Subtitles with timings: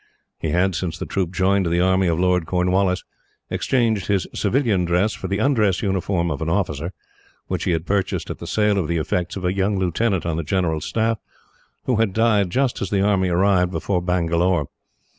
[0.39, 3.03] He had, since the troop joined the army of Lord Cornwallis,
[3.51, 6.91] exchanged his civilian dress for the undress uniform of an officer,
[7.45, 10.37] which he had purchased at the sale of the effects of a young lieutenant on
[10.37, 11.19] the general's staff,
[11.83, 14.69] who had died just as the army arrived before Bangalore.